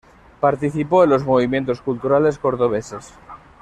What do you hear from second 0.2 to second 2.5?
Participó en los movimientos culturales